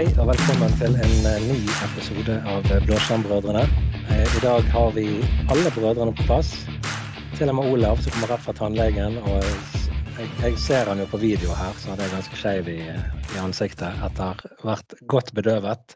[0.00, 3.66] Hei og velkommen til en eh, ny episode av Blåskjermbrødrene.
[4.08, 5.02] Eh, I dag har vi
[5.52, 6.54] alle brødrene på plass.
[7.36, 9.18] Til og med Olav som kommer rett fra tannlegen.
[9.20, 9.44] og
[10.16, 13.42] Jeg, jeg ser han jo på video her, så han er ganske skeiv i, i
[13.42, 15.92] ansiktet etter vært godt bedøvet.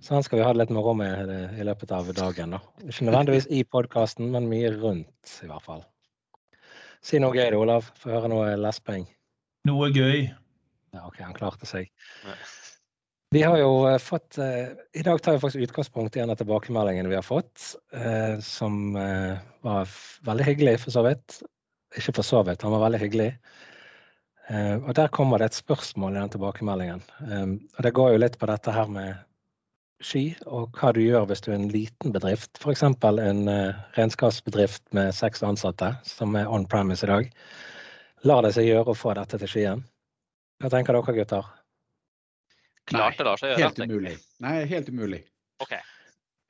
[0.00, 2.56] Så han skal vi ha det litt moro med eh, i løpet av dagen.
[2.56, 2.62] da.
[2.86, 5.84] Ikke nødvendigvis i podkasten, men mye rundt, i hvert fall.
[7.04, 7.92] Si noe gøy, Olav.
[8.00, 9.04] Få høre noe lesping.
[9.68, 10.30] Noe gøy.
[10.96, 11.92] Ja, OK, han klarte seg.
[13.32, 16.38] Vi har jo eh, fått eh, I dag tar vi faktisk utgangspunkt i en av
[16.40, 18.94] tilbakemeldingene vi har fått, eh, som
[19.62, 19.90] var
[20.26, 21.38] veldig hyggelig, for så vidt.
[21.94, 23.32] Ikke for så vidt, han var veldig hyggelig.
[24.50, 27.02] Og der kommer det et spørsmål i den tilbakemeldingen.
[27.22, 29.22] Eh, og det går jo litt på dette her med
[30.02, 32.58] sky, og hva du gjør hvis du er en liten bedrift.
[32.58, 32.82] F.eks.
[32.82, 33.44] en
[33.94, 37.30] regnskapsbedrift med seks ansatte, som er on premise i dag.
[38.26, 39.86] Lar det seg gjøre å få dette til Skien?
[40.58, 41.59] Hva tenker dere, gutter?
[42.90, 43.62] Klart det lar seg gjøre.
[43.68, 44.14] Helt umulig.
[44.42, 45.20] Nei, helt umulig.
[45.62, 45.74] Ok,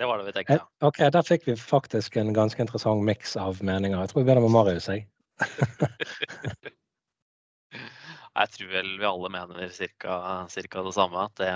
[0.01, 0.59] det var det vi tenkte.
[0.61, 0.69] Ja.
[0.89, 3.99] Ok, der fikk vi faktisk en ganske interessant miks av meninger.
[4.01, 4.89] Jeg tror vi begynner med Marius.
[4.89, 5.09] Jeg.
[8.41, 10.17] Jeg tror vel vi alle mener cirka,
[10.49, 11.51] cirka det samme, at det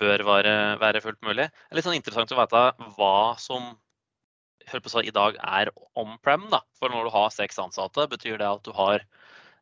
[0.00, 1.46] bør være, være fullt mulig.
[1.52, 2.62] Det er litt sånn interessant å vite
[2.96, 3.74] hva som
[4.70, 6.48] hør på så, i dag er on-prem.
[6.52, 6.62] da.
[6.78, 9.04] For når du har seks ansatte, betyr det at du har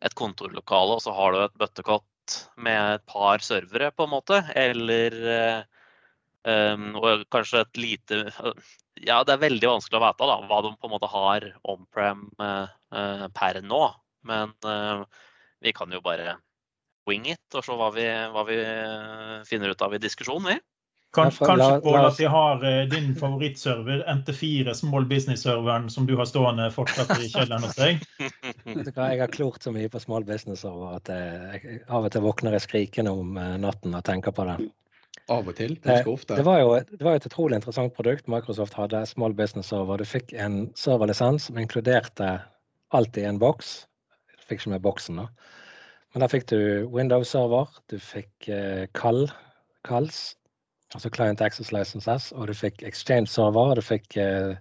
[0.02, 2.06] et kontorlokale, og så har du et bøttekott
[2.56, 4.38] med et par servere, på en måte.
[4.58, 5.64] Eller eh,
[6.48, 8.22] um, og kanskje et lite
[9.02, 12.26] Ja, det er veldig vanskelig å vite da, hva de på en måte har on-prem
[12.38, 13.84] eh, eh, per nå.
[14.28, 15.04] Men uh,
[15.62, 16.36] vi kan jo bare
[17.08, 20.58] wing it og se hva vi, hva vi eh, finner ut av i diskusjonen, vi.
[21.12, 26.14] Kanskje la- Pål, la at de har eh, din favorittserver, NT4 Small Business-serveren, som du
[26.16, 28.00] har stående fortsatt i kjelleren hos deg.
[28.96, 32.56] Jeg har klort så mye på small Business-server at jeg, jeg av og til våkner
[32.56, 34.56] jeg skrikende om eh, natten og tenker på det.
[35.30, 35.76] Av og til.
[35.76, 36.36] Det, Ganske ofte.
[36.40, 40.00] det, var jo, det var jo et utrolig interessant produkt Microsoft hadde, small business server.
[40.00, 42.32] Du fikk en serverlisens som inkluderte
[42.96, 43.82] alt i en boks.
[44.32, 45.28] Du fikk ikke med boksen, da.
[46.12, 46.58] Men der fikk du
[46.92, 49.26] Windows-server, du fikk eh, kall,
[49.88, 50.34] calls,
[50.94, 54.56] altså Client Access Licenses, og du fikk Exchange-server, og du fikk eh,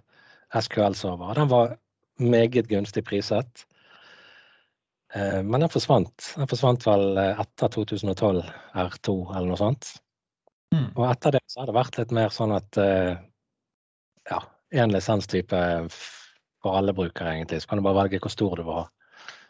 [0.52, 1.34] SQL-server.
[1.38, 1.76] Den var
[2.20, 3.66] meget gunstig priset.
[5.14, 6.32] Eh, men den forsvant.
[6.36, 8.42] Den forsvant vel eh, etter 2012
[8.84, 9.92] R2 eller noe sånt.
[10.72, 10.88] Mm.
[10.96, 13.12] Og etter det så har det vært litt mer sånn at eh,
[14.30, 14.40] ja,
[14.72, 15.62] én lisenstype
[15.92, 17.60] for alle brukere, egentlig.
[17.60, 18.86] Så kan du bare velge hvor stor du vil ha.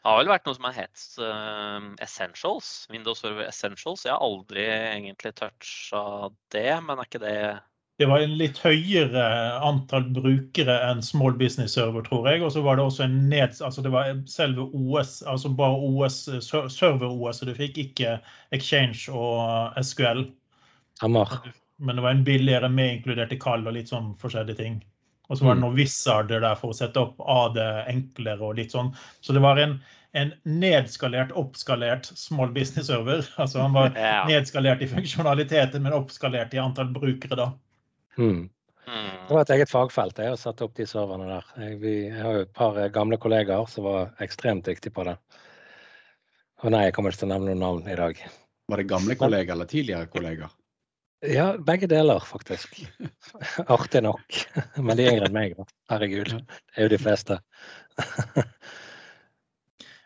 [0.02, 4.02] Det har vel vært noe som har hett uh, Essentials, Windows Server Essentials.
[4.02, 6.02] Jeg har aldri egentlig toucha
[6.50, 7.36] det, men er ikke det
[8.02, 9.22] Det var en litt høyere
[9.62, 12.42] antall brukere enn Small Business-server, tror jeg.
[12.42, 13.54] Og så var det også en ned...
[13.62, 18.16] Altså det var selve OS, altså bare OS, server-OS, så du fikk ikke
[18.58, 20.26] Exchange og SQL.
[21.04, 21.38] Hammer.
[21.78, 24.82] Men det var en billigere med inkluderte kall og litt sånn forskjellige ting.
[25.32, 27.56] Og så var det noen wizarder der for å sette opp AD
[27.88, 28.90] enklere og litt sånn.
[29.24, 29.78] Så det var en,
[30.12, 33.24] en nedskalert, oppskalert small business server.
[33.40, 34.26] Altså han var Ja.
[34.28, 37.48] nedskalert i funksjonaliteten, men oppskalert i antall brukere, da.
[38.20, 38.50] Mm.
[38.82, 39.10] Mm.
[39.28, 41.48] Det var et eget fagfelt det, å sette opp de serverne der.
[41.64, 45.06] Jeg, vi, jeg har jo et par eh, gamle kollegaer som var ekstremt dyktige på
[45.08, 45.16] det.
[46.62, 48.20] Og nei, jeg kommer ikke til å nevne noen navn i dag.
[48.68, 50.52] Var det gamle kollegaer eller tidligere kollegaer?
[51.22, 52.86] Ja, begge deler, faktisk.
[53.66, 54.46] Artig nok.
[54.76, 55.66] Men de er yngre enn meg, da.
[55.92, 56.32] Herregud.
[56.34, 57.38] Det er jo de fleste.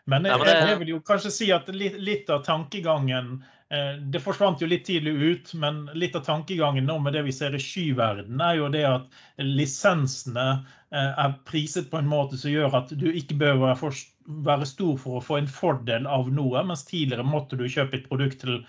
[0.07, 3.33] Men jeg, jeg vil jo kanskje si at litt, litt av tankegangen
[3.73, 7.33] eh, Det forsvant jo litt tidlig ut, men litt av tankegangen nå med det vi
[7.35, 12.53] ser i skyverden, er jo det at lisensene eh, er priset på en måte som
[12.53, 13.99] gjør at du ikke bør være, for,
[14.47, 18.07] være stor for å få en fordel av noe, mens tidligere måtte du kjøpe et
[18.07, 18.61] produkt til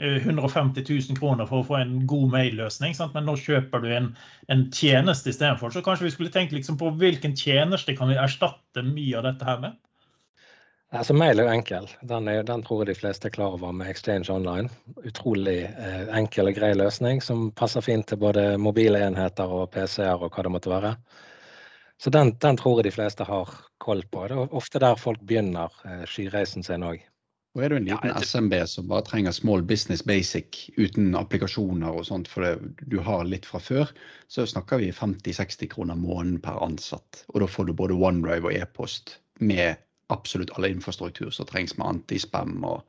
[0.00, 4.08] 150 000 kroner for å få en god mailløsning, men nå kjøper du en,
[4.50, 5.70] en tjeneste istedenfor.
[5.70, 9.46] Så kanskje vi skulle tenkt liksom på hvilken tjeneste kan vi erstatte mye av dette
[9.46, 9.78] her med?
[10.92, 11.86] Altså, Mail er jo enkel.
[12.04, 14.68] Den, er, den tror jeg de fleste er klar over med Exchange Online.
[15.08, 20.20] Utrolig eh, enkel og grei løsning som passer fint til både mobile enheter og PC-er
[20.20, 20.92] og hva det måtte være.
[22.02, 24.26] Så den, den tror jeg de fleste har koll på.
[24.28, 27.00] Det er ofte der folk begynner eh, skyreisen sin òg.
[27.52, 31.12] Og er du en Ja, liten jeg SMB som bare trenger small business basic uten
[31.18, 33.92] applikasjoner og sånt, for det, du har litt fra før,
[34.32, 37.24] så snakker vi 50-60 kroner måneden per ansatt.
[37.34, 39.76] Og da får du både OneDrive og e-post med
[40.12, 42.86] absolutt alle infrastruktur som trengs med antispam og,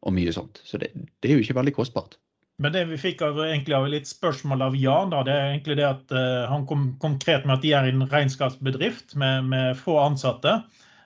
[0.00, 0.62] og mye sånt.
[0.64, 2.16] Så det, det er jo ikke veldig kostbart.
[2.64, 5.76] Men det vi fikk av, egentlig av litt spørsmål av Jan, da, det er egentlig
[5.76, 9.98] det at uh, han kom konkret med at de er en regnskapsbedrift med, med få
[10.00, 10.62] ansatte.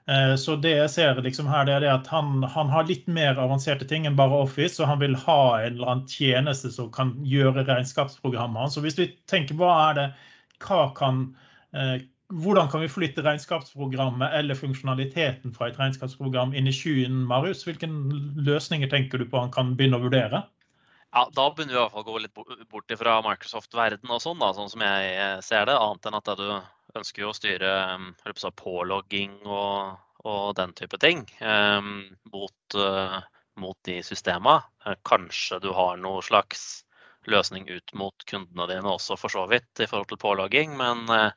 [0.08, 3.38] Eh, så det jeg ser liksom her, det er at han, han, har litt mer
[3.38, 7.12] avanserte ting enn bare Office, og han vil ha en eller annen tjeneste som kan
[7.26, 8.72] gjøre regnskapsprogrammet.
[8.72, 10.06] Så hvis vi tenker hva er det,
[10.64, 11.26] hva kan,
[11.76, 11.98] eh,
[12.32, 17.66] hvordan kan vi flytte regnskapsprogrammet eller funksjonaliteten fra et regnskapsprogram inn i skyen, Marius?
[17.68, 20.44] Hvilke løsninger tenker du på han kan begynne å vurdere?
[21.10, 24.44] Ja, Da begynner vi i hvert fall å gå litt bort fra Microsoft-verden og sånn,
[24.54, 25.74] sånn som jeg ser det.
[25.74, 26.46] Annet enn at du
[26.98, 27.72] ønsker jo å styre
[28.24, 33.20] på pålogging og, og, den type ting um, mot, uh,
[33.60, 34.62] mot, de systemene.
[34.86, 36.84] Eh, kanskje du har noe slags
[37.28, 40.74] løsning ut mot kundene dine også, for så vidt, i forhold til pålogging.
[40.80, 41.30] Men uh,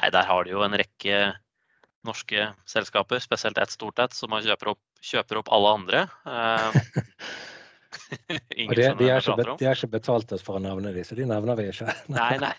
[0.00, 1.32] nei, der har du jo en rekke
[2.02, 6.06] norske selskaper, spesielt ett stort et, som kjøper opp, kjøper opp alle andre.
[7.92, 8.28] Uh,
[8.72, 11.26] det, de, er ikke, de er ikke betalt oss for å nevne dem, så de
[11.28, 11.92] nevner vi ikke.
[12.12, 12.52] nei, nei.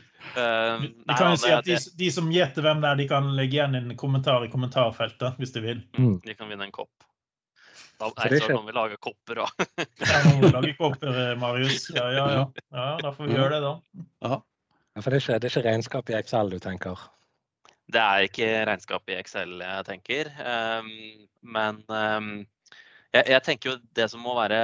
[0.36, 3.32] uh, vi kan jo si at de, de, som gjetter hvem det er, de kan
[3.38, 5.82] legge igjen en kommentar i kommentarfeltet hvis de vil.
[5.98, 6.18] Mm.
[6.24, 6.92] De kan vinne en kopp.
[7.96, 9.46] Da er det ikke vi lage kopper da.
[10.04, 11.88] ja, noen lage kopper, eh, Marius.
[11.96, 12.42] Ja, ja, ja.
[12.76, 14.04] ja da får vi gjøre det, da.
[14.26, 14.40] Ja.
[15.00, 17.06] For det er, ikke, det er ikke regnskap i Excel du tenker?
[17.92, 20.30] Det er ikke regnskap i Excel jeg tenker.
[20.40, 20.90] Um,
[21.56, 22.30] men um,
[23.14, 24.60] jeg, jeg, tenker jo det som må være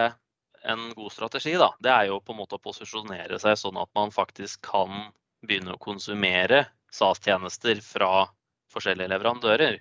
[0.73, 3.91] en god strategi, da, det er jo på en måte å posisjonere seg sånn at
[3.99, 5.09] man faktisk kan
[5.47, 8.27] begynne å konsumere SAS-tjenester fra
[8.73, 9.81] forskjellige leverandører.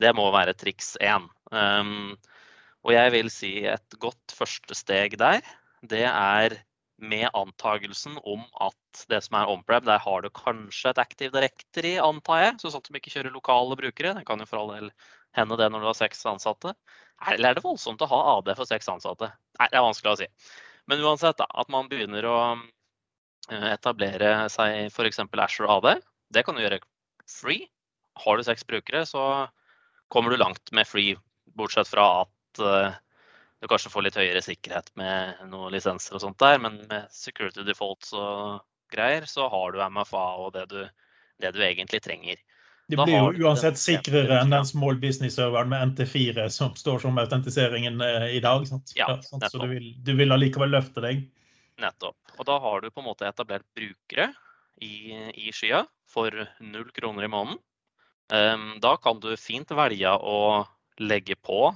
[0.00, 1.26] Det må være triks én.
[1.54, 2.14] Um,
[2.84, 5.44] og jeg vil si et godt første steg der,
[5.84, 6.58] det er
[7.04, 11.96] med antagelsen om at det som er on-prem, der har du kanskje et Active Directory,
[12.00, 14.14] antar jeg, så sånn de ikke kjører lokale brukere.
[14.18, 14.92] Det kan jo for all del
[15.34, 16.74] hende det når du har seks ansatte.
[17.32, 19.32] Eller er det voldsomt å ha AD for seks ansatte?
[19.58, 20.30] Nei, det er vanskelig å si.
[20.90, 22.38] Men uansett, da, at man begynner å
[23.50, 25.20] etablere seg f.eks.
[25.32, 25.90] Asher AD.
[26.32, 26.80] Det kan du gjøre
[27.30, 27.68] free.
[28.24, 29.46] Har du seks brukere, så
[30.12, 31.16] kommer du langt med free,
[31.58, 32.94] bortsett fra at uh,
[33.60, 37.64] du kanskje får litt høyere sikkerhet med noen lisenser og sånt der, men med security
[37.66, 38.62] defaults og
[38.92, 40.82] greier, så har du MFA og det du,
[41.42, 42.42] det du egentlig trenger.
[42.92, 48.02] Det blir jo uansett sikrere enn den small business-serveren med NT4 som står som autentiseringen
[48.04, 48.66] eh, i dag.
[48.68, 48.92] Sant?
[48.98, 51.24] ja, så du vil, du vil allikevel løfte deg.
[51.82, 52.16] Nettopp.
[52.38, 54.28] Og da har du på en måte etablert brukere
[54.82, 56.30] i, i skya for
[56.62, 57.58] null kroner i måneden.
[58.32, 60.64] Um, da kan du fint velge å
[61.02, 61.68] legge på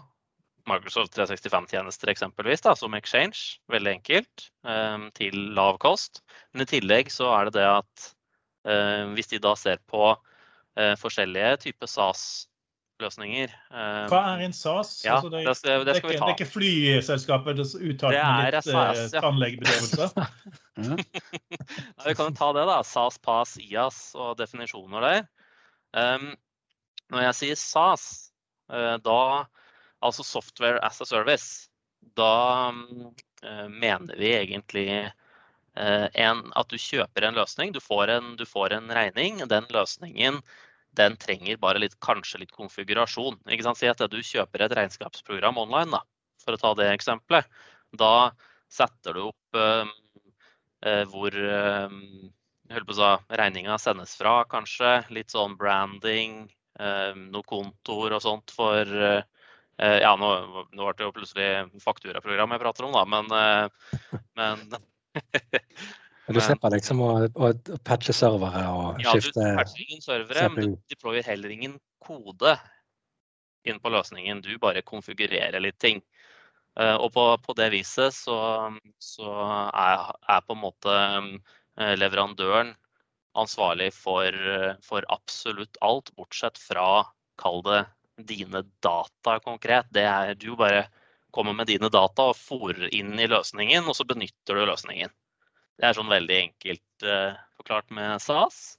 [0.69, 6.23] Microsoft 365-tjenester eksempelvis, da, som Exchange, veldig enkelt, um, til lav kost.
[6.53, 8.09] Men i tillegg så er det det at
[8.69, 12.55] uh, hvis de da ser på uh, forskjellige typer SAS-løsninger.
[12.99, 15.05] Eh, Hva er en SAS?
[15.05, 16.27] Ja, altså det, det, det, skal vi ta.
[16.27, 19.23] Det er ikke flyselskapet uttalt med litt SAS, ja.
[19.23, 20.09] tannlegebedøvelse?
[22.09, 22.81] vi kan ta det, da.
[22.83, 25.23] SAS, PAS, IAS og definisjoner der.
[25.95, 26.33] Um,
[27.15, 28.09] når jeg sier SAS,
[28.75, 29.47] uh, da
[30.03, 31.69] altså software as a service,
[32.19, 37.75] da uh, mener vi egentlig uh, en, at du kjøper en løsning.
[37.75, 39.39] Du får en, du får en regning.
[39.47, 40.43] Den løsningen
[40.97, 43.39] den trenger bare litt, kanskje litt konfigurasjon.
[43.53, 43.81] Ikke sant?
[43.81, 46.03] Si at du kjøper et regnskapsprogram online, da,
[46.45, 47.49] for å ta det eksempelet.
[47.99, 48.31] Da
[48.73, 49.89] setter du opp uh,
[50.85, 51.97] uh, hvor eh,
[53.41, 54.99] regninga sendes fra, kanskje.
[55.15, 56.47] Litt sånn branding,
[56.79, 60.29] noe kontor og sånt for Ja, nå,
[60.71, 63.27] nå ble det jo plutselig fakturaprogram jeg prater om, da, men,
[64.39, 64.63] men
[66.29, 67.53] Du slipper liksom å, å
[67.87, 71.79] patche servere og ja, skifte Ja, du patcher ingen servere, men du deployer heller ingen
[72.05, 72.57] kode
[73.69, 74.43] inn på løsningen.
[74.45, 76.03] Du bare konfigurerer litt ting.
[76.79, 78.39] Eh, og på, på det viset så,
[79.03, 79.33] så
[79.73, 82.75] er, er, på en måte eh, leverandøren
[83.39, 84.35] ansvarlig for,
[84.83, 87.07] for absolutt alt, bortsett fra,
[87.39, 87.85] kall det,
[88.29, 89.87] dine data konkret.
[89.95, 90.89] Det er du bare
[91.31, 95.13] kommer med dine data og fòrer inn i løsningen, og så benytter du løsningen.
[95.79, 98.79] Det er sånn veldig enkelt uh, forklart med SAS.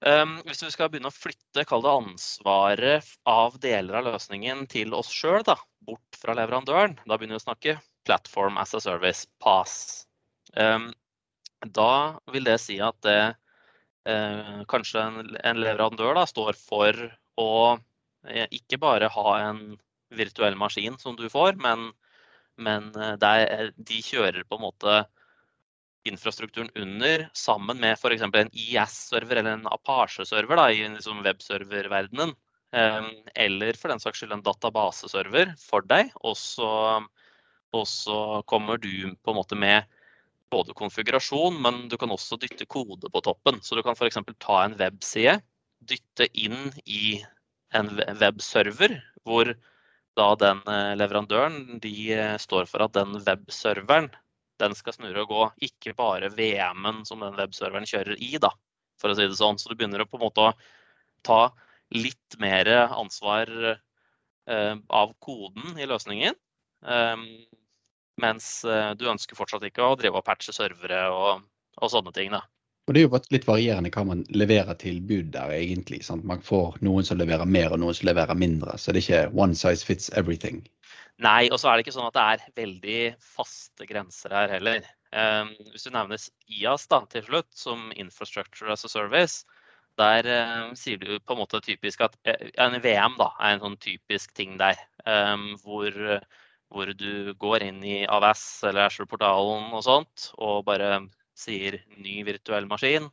[0.00, 5.10] Um, hvis vi skal begynne å flytte det ansvaret av deler av løsningen til oss
[5.12, 5.44] sjøl,
[5.84, 7.74] bort fra leverandøren, da begynner vi å snakke
[8.08, 10.06] platform as a service, PAS.
[10.56, 10.88] Um,
[11.64, 13.34] da vil det si at det,
[14.08, 16.96] uh, kanskje en, en leverandør da, står for
[17.40, 19.64] å uh, ikke bare ha en
[20.16, 21.90] virtuell maskin som du får, men,
[22.56, 25.02] men er, de kjører på en måte
[26.08, 28.22] infrastrukturen under sammen med f.eks.
[28.22, 32.32] en IS-server eller en Apache-server i liksom webserververdenen.
[33.34, 36.12] Eller for den saks skyld en databaseserver for deg.
[36.24, 36.70] Og så,
[37.76, 39.88] og så kommer du på en måte med
[40.50, 43.60] både konfigurasjon, men du kan også dytte kode på toppen.
[43.62, 44.18] Så du kan f.eks.
[44.38, 45.40] ta en webside
[45.80, 47.20] dytte inn i
[47.76, 49.52] en webserver, hvor
[50.18, 50.64] da den
[50.98, 51.94] leverandøren de
[52.42, 54.10] står for at den webserveren
[54.60, 58.52] den skal snurre og gå, ikke bare VM-en som den webserveren kjører i, da,
[59.00, 59.58] for å si det sånn.
[59.60, 60.52] Så du begynner å på en måte
[61.26, 61.40] ta
[61.96, 66.38] litt mer ansvar eh, av koden i løsningen.
[66.86, 67.26] Eh,
[68.20, 68.52] mens
[69.00, 71.46] du ønsker fortsatt ikke å drive og patche servere og,
[71.80, 72.34] og sånne ting.
[72.34, 72.42] da.
[72.90, 76.00] Og Det er jo litt varierende hva man leverer tilbud der, egentlig.
[76.02, 76.24] Sant?
[76.26, 78.74] Man får noen som leverer mer, og noen som leverer mindre.
[78.82, 80.64] Så det er ikke one size fits everything.
[81.20, 84.86] Nei, og så er det ikke sånn at det er veldig faste grenser her heller.
[85.12, 89.44] Um, hvis du nevner IAS da, til slutt, som Infrastructure as a Service,
[90.00, 93.64] der um, sier du på en måte typisk at uh, en VM da, er en
[93.66, 94.80] sånn typisk ting der.
[95.04, 95.92] Um, hvor,
[96.72, 101.02] hvor, du går inn i AVS eller Azure-portalen og sånt, og bare
[101.36, 103.10] sier ny virtuell maskin.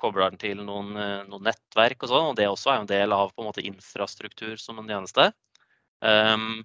[0.00, 0.94] Kobler den til noen,
[1.28, 2.32] noen nettverk og sånn.
[2.32, 5.28] Og det også er en del av på en måte infrastruktur som en tjeneste.
[6.00, 6.62] Um,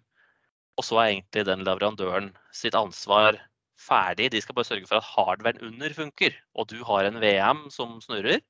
[0.76, 3.38] og så er egentlig den leverandøren sitt ansvar
[3.80, 4.32] ferdig.
[4.34, 6.36] De skal bare sørge for at hardwaren under funker.
[6.56, 8.42] Og du har en VM som snurrer,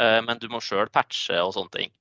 [0.00, 1.92] eh, men du må sjøl patche og sånne ting.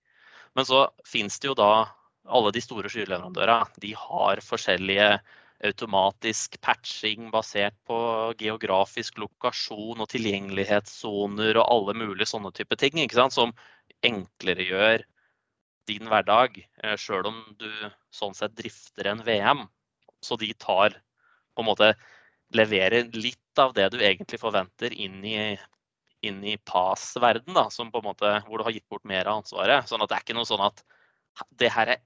[0.56, 1.90] Men så fins det jo da
[2.30, 3.82] alle de store skyleverandørene.
[3.84, 5.12] De har forskjellige
[5.68, 8.00] automatisk patching basert på
[8.40, 13.02] geografisk lokasjon og tilgjengelighetssoner og alle mulige sånne type ting.
[13.12, 13.52] Som
[14.08, 15.04] enklere gjør
[15.90, 17.70] din hverdag, eh, sjøl om du
[18.14, 19.66] sånn sett drifter en VM.
[20.24, 20.96] Så de tar
[21.56, 21.94] på en måte
[22.56, 25.58] leverer litt av det du egentlig forventer inn i,
[26.26, 29.44] inn i PAS-verden, da, som på en måte, hvor du har gitt bort mer av
[29.44, 29.90] ansvaret.
[29.90, 30.84] Sånn at det er ikke noe sånn at
[31.62, 32.02] det her er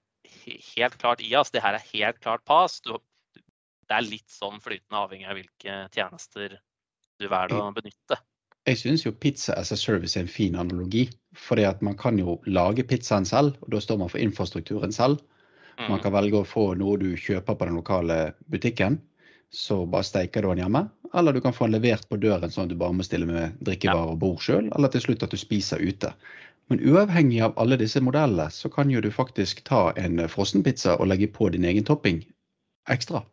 [0.75, 2.82] helt klart IAS, det her er helt klart PAS.
[2.86, 2.98] Du,
[3.38, 6.60] det er litt sånn flytende avhengig av hvilke tjenester
[7.22, 8.20] du velger å benytte.
[8.63, 11.10] Jeg syns jo pizza as a service er en fin analogi.
[11.34, 15.17] fordi at man kan jo lage pizzaen selv, og da står man for infrastrukturen selv.
[15.79, 16.03] Man mm.
[16.03, 19.00] kan velge å få noe du kjøper på den lokale butikken,
[19.50, 20.84] så bare steiker du den hjemme.
[21.13, 23.58] Eller du kan få den levert på døren sånn at du bare må stille med
[23.65, 24.70] drikkevarer og bord sjøl.
[24.77, 26.13] Eller til slutt at du spiser ute.
[26.70, 31.10] Men uavhengig av alle disse modellene, så kan jo du faktisk ta en frossenpizza og
[31.12, 32.24] legge på din egen topping
[32.89, 33.25] ekstra.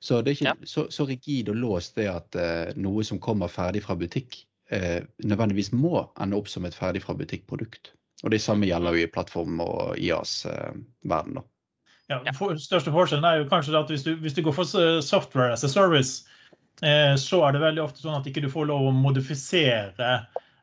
[0.00, 0.56] Så det er ikke ja.
[0.68, 4.48] så, så, rigid og låst det at uh, noe som kommer ferdig fra butikk, eh,
[4.72, 7.92] nødvendigvis må ende opp som et ferdig fra butikk-produkt.
[8.24, 11.42] Og Det samme gjelder jo i plattform- og IAS-verden.
[12.08, 15.00] Eh, ja, for, største forskjellen er jo kanskje at hvis du, hvis du går for
[15.04, 16.24] software as a service,
[16.82, 20.12] eh, så er det veldig ofte sånn at ikke du får lov å modifisere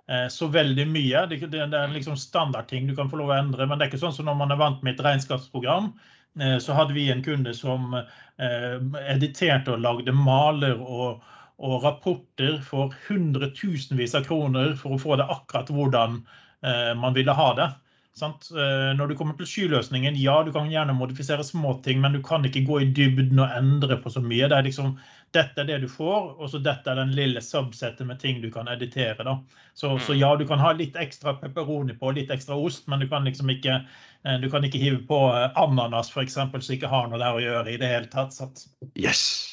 [0.07, 1.25] eh, så veldig mye.
[1.29, 3.93] Det, det, det er liksom standardting du kan få lov å endre, men det er
[3.93, 5.91] ikke sånn som når man er vant med et regnskapsprogram.
[6.39, 8.77] Eh, så hadde vi en kunde som eh,
[9.11, 11.21] editerte og lagde maler og
[11.61, 16.19] og rapporter for hundretusenvis av kroner for å få det akkurat hvordan
[16.65, 17.69] eh, man ville ha det.
[18.13, 18.49] Sant?
[18.51, 22.43] Eh, når du kommer til skyløsningen, ja, du kan gjerne modifisere småting, men du kan
[22.45, 24.49] ikke gå i dybden og endre på så mye.
[24.51, 24.97] Det er liksom,
[25.31, 28.49] Dette er det du får, og så dette er den lille subsettet med ting du
[28.51, 29.23] kan editere.
[29.23, 29.37] da.
[29.73, 33.07] Så, så ja, du kan ha litt ekstra pepperoni på, litt ekstra ost, men du
[33.07, 33.79] kan liksom ikke,
[34.25, 37.71] eh, du kan ikke hive på ananas f.eks., som ikke har noe der å gjøre
[37.71, 38.35] i det hele tatt.
[38.35, 38.67] Sant?
[38.99, 39.50] Yes!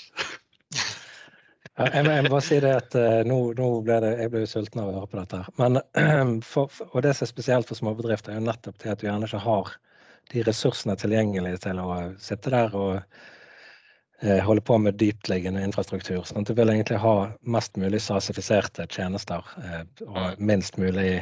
[1.78, 4.42] Jeg må, jeg må bare si det at uh, nå, nå, ble det, jeg ble
[4.42, 5.40] jo sulten av å høre på dette.
[5.61, 5.80] Men,
[6.50, 9.06] for, for, og det som er spesielt for småbedrifter, er jo nettopp det at du
[9.06, 9.75] gjerne ikke har
[10.32, 11.88] de ressursene tilgjengelig til å
[12.20, 16.25] sitte der og uh, holde på med dyptliggende infrastruktur.
[16.26, 17.14] Sånn at du vil egentlig ha
[17.47, 20.42] mest mulig sasifiserte tjenester uh, og mm.
[20.50, 21.20] minst mulig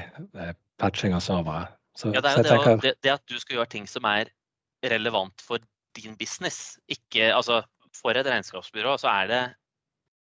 [0.80, 1.68] patching av servere.
[1.96, 2.82] Så, ja, det er jo det, tenker...
[2.84, 4.32] det, det, at du skal gjøre ting som er
[4.84, 5.60] relevant for
[5.96, 6.76] din business.
[6.92, 7.62] Ikke, altså,
[7.96, 9.44] for et regnskapsbyrå så er det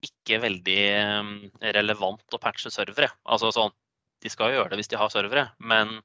[0.02, 1.32] ikke veldig ehm,
[1.76, 3.10] relevant å patche servere.
[3.24, 3.72] Altså sånn,
[4.22, 5.96] De skal jo gjøre det hvis de har servere, men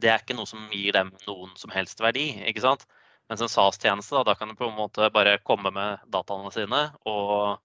[0.00, 2.32] det er ikke noe som gir dem noen som helst verdi.
[2.48, 2.86] ikke sant?
[3.30, 6.80] Mens en SAS-tjeneste, da, da, kan du på en måte bare komme med dataene sine
[7.06, 7.60] og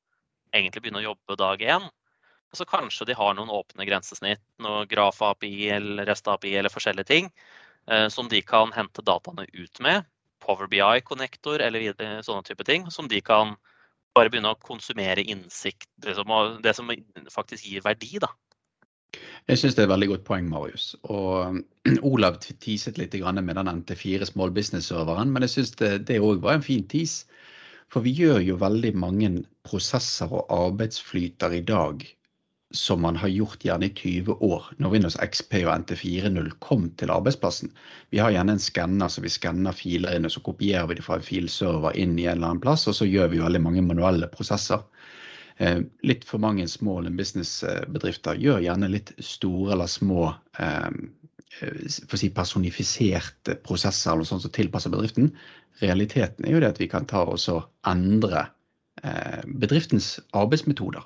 [0.53, 1.87] egentlig begynne å jobbe dag én.
[2.53, 7.31] Og så kanskje de har noen åpne grensesnitt, noe Graf-API eller REST-API eller forskjellige ting
[7.89, 10.05] eh, som de kan hente dataene ut med.
[10.45, 13.55] Power BI-konnektor eller sånne type ting som de kan
[14.15, 16.31] bare begynne å konsumere innsikt, det som,
[16.63, 16.91] det som
[17.33, 18.15] faktisk gir verdi.
[18.23, 18.31] da.
[19.47, 20.87] Jeg syns det er et veldig godt poeng, Marius.
[21.03, 21.59] Og
[22.11, 26.65] Olav teaset litt med den NT4 Small Business-serveren, men jeg syns det òg var en
[26.65, 27.25] fin tease.
[27.93, 29.29] For vi gjør jo veldig mange
[29.67, 32.01] prosesser og arbeidsflyter i dag
[32.73, 37.13] som man har gjort gjerne i 20 år, når Windows XP og NT4.0 kom til
[37.13, 37.71] arbeidsplassen.
[38.09, 41.05] Vi har gjerne en skanner, så vi skanner filer inn, og så kopierer vi det
[41.05, 43.85] fra en filserver inn i en eller annen plass, og så gjør vi veldig mange
[43.85, 44.81] manuelle prosesser.
[45.57, 50.27] Eh, litt for mange small business-bedrifter gjør gjerne litt store eller små
[50.59, 50.91] eh,
[52.11, 55.29] å si personifiserte prosesser eller noe sånt som tilpasser bedriften.
[55.79, 57.39] Realiteten er jo det at vi kan ta og
[57.87, 58.49] endre
[59.45, 61.03] bedriftens arbeidsmetoder.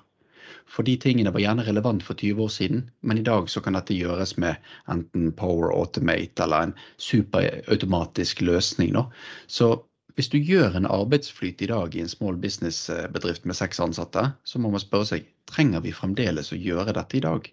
[0.69, 3.77] For de tingene var gjerne relevant for 20 år siden, men i dag så kan
[3.77, 4.57] dette gjøres med
[4.93, 8.93] enten Power Automate eller en superautomatisk løsning.
[8.93, 9.07] Nå.
[9.47, 9.71] Så
[10.19, 14.59] hvis du gjør en arbeidsflyt i dag i en small business-bedrift med seks ansatte, så
[14.61, 17.47] må man spørre seg trenger vi fremdeles å gjøre dette i dag.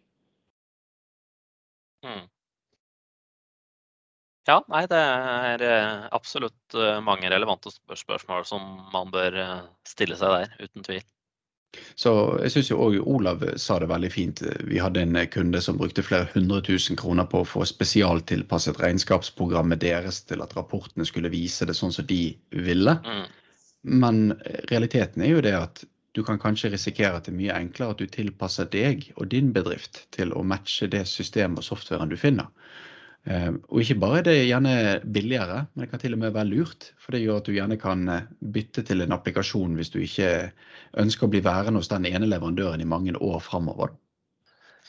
[2.04, 2.24] Mm.
[4.46, 10.18] Ja, nei, det er eh, absolutt eh, mange relevante spørsmål som man bør eh, stille
[10.18, 11.02] seg der, uten tvil.
[11.96, 14.42] Så jeg syns jo òg Olav sa det veldig fint.
[14.68, 19.82] Vi hadde en kunde som brukte flere hundre tusen kroner på å få spesialtilpasset regnskapsprogrammet
[19.84, 22.96] deres til at rapportene skulle vise det sånn som de ville.
[23.04, 23.26] Mm.
[24.02, 24.22] Men
[24.70, 25.84] realiteten er jo det at
[26.16, 29.52] du kan kanskje risikere at det er mye enklere at du tilpasser deg og din
[29.52, 32.48] bedrift til å matche det systemet og softwaren du finner.
[33.26, 36.50] Eh, og ikke bare er det gjerne billigere, men det kan til og med være
[36.52, 36.92] lurt.
[37.02, 40.28] For det gjør at du gjerne kan eh, bytte til en applikasjon hvis du ikke
[41.02, 43.96] ønsker å bli værende hos den ene leverandøren i mange år framover.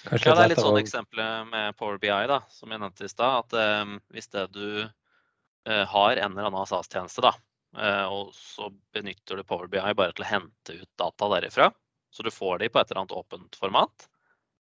[0.06, 3.48] Ja, det er litt sånn eksempel med Power BI, da, som jeg nevnte i stad.
[3.48, 7.34] At eh, hvis det du eh, har en eller annen SAS-tjeneste, da,
[7.82, 11.72] eh, og så benytter du Power BI bare til å hente ut data derifra,
[12.13, 14.08] så du får de på et eller annet åpent format,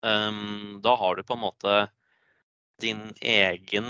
[0.00, 0.42] eh,
[0.80, 1.76] da har du på en måte
[2.82, 3.86] din egen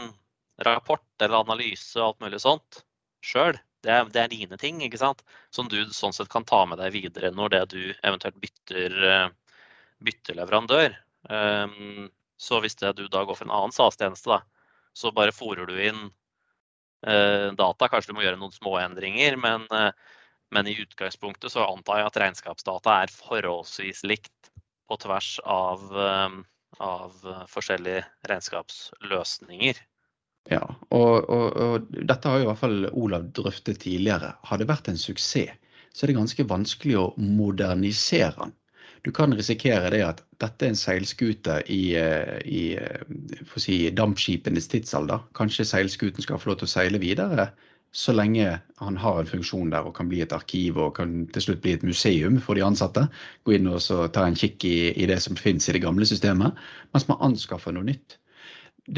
[0.65, 2.83] rapport eller analyse og alt mulig sånt
[3.25, 3.57] sjøl.
[3.85, 5.23] Det, det, er dine ting, ikke sant?
[5.55, 9.29] som du sånn sett kan ta med deg videre når det du eventuelt bytter, eh,
[10.07, 10.97] bytter leverandør.
[11.31, 14.41] Um, så hvis det du da går for en annen SAS-tjeneste,
[14.97, 16.03] så bare fòrer du inn
[17.07, 17.89] uh, data.
[17.89, 19.91] Kanskje du må gjøre noen små endringer, men, uh,
[20.55, 24.53] men, i utgangspunktet så antar jeg at regnskapsdata er forholdsvis likt
[24.87, 26.43] på tvers av um,
[26.83, 29.81] av eh, forskjellige regnskapsløsninger.
[30.51, 30.63] Ja,
[30.95, 34.37] og, og, og, dette har jo i hvert fall Olav drøftet tidligere.
[34.47, 35.57] Har det vært en suksess,
[35.91, 38.55] så er det ganske vanskelig å modernisere den.
[39.07, 44.67] Du kan risikere det at dette er en seilskute i, eh, i eh, si, dampskipenes
[44.73, 45.23] tidsalder.
[45.39, 47.51] Kanskje seilskuten skal få lov til å seile videre
[47.97, 51.47] så lenge han har en funksjon der og kan bli et arkiv og kan til
[51.47, 53.07] slutt bli et museum for de ansatte.
[53.49, 53.81] Gå inn og
[54.13, 56.59] ta en kikk i, i, det som finnes i det gamle systemet,
[56.93, 58.19] mens man anskaffer noe nytt.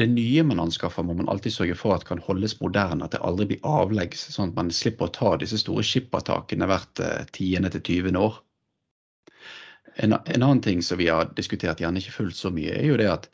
[0.01, 3.21] Det nye man anskaffer, må man alltid sørge for at kan holdes moderne, at det
[3.25, 7.71] aldri blir avleggs, sånn at man slipper å ta disse store skippertakene hvert eh, tiende
[7.71, 8.41] til tyvende år.
[9.95, 12.99] En, en, annen ting som vi har diskutert gjerne ikke fullt så mye, er jo
[12.99, 13.31] det at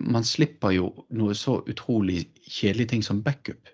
[0.00, 0.88] man slipper jo
[1.20, 3.68] noe så utrolig kjedelig ting som backup